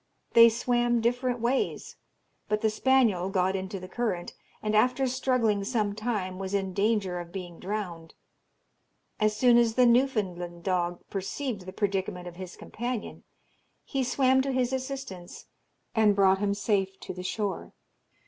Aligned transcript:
They 0.33 0.49
swam 0.49 0.99
different 0.99 1.41
ways, 1.41 1.95
but 2.49 2.61
the 2.61 2.71
spaniel 2.71 3.29
got 3.29 3.55
into 3.55 3.79
the 3.79 3.87
current, 3.87 4.33
and 4.63 4.73
after 4.75 5.05
struggling 5.05 5.63
some 5.63 5.93
time 5.93 6.39
was 6.39 6.55
in 6.55 6.73
danger 6.73 7.19
of 7.19 7.31
being 7.31 7.59
drowned. 7.59 8.15
As 9.19 9.37
soon 9.37 9.59
as 9.59 9.75
the 9.75 9.85
Newfoundland 9.85 10.63
dog 10.63 11.01
perceived 11.11 11.67
the 11.67 11.71
predicament 11.71 12.27
of 12.27 12.37
his 12.37 12.55
companion, 12.55 13.21
he 13.85 14.03
swam 14.03 14.41
to 14.41 14.51
his 14.51 14.73
assistance, 14.73 15.45
and 15.93 16.15
brought 16.15 16.39
him 16.39 16.55
safe 16.55 16.99
to 17.01 17.13
the 17.13 17.21
shore. 17.21 17.71